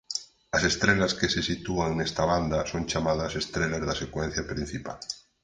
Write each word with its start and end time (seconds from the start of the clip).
As 0.57 0.63
estrelas 0.71 1.15
que 1.19 1.31
se 1.33 1.41
sitúan 1.49 1.91
nesta 1.95 2.23
banda 2.31 2.59
son 2.71 2.83
chamadas 2.91 3.31
estrelas 3.41 3.83
da 3.87 3.99
secuencia 4.03 4.43
principal. 4.51 4.99